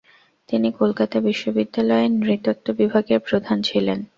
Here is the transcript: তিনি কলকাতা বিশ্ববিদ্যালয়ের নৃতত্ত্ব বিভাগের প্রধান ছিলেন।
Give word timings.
তিনি 0.49 0.67
কলকাতা 0.79 1.17
বিশ্ববিদ্যালয়ের 1.19 2.11
নৃতত্ত্ব 2.19 2.67
বিভাগের 2.73 3.19
প্রধান 3.27 3.57
ছিলেন। 3.61 3.99